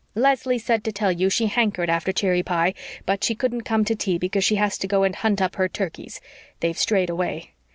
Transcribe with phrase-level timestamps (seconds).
[0.15, 2.73] Leslie said to tell you she hankered after cherry pie,
[3.05, 5.69] but she couldn't come to tea because she has to go and hunt up her
[5.69, 6.19] turkeys.
[6.59, 7.51] They've strayed away.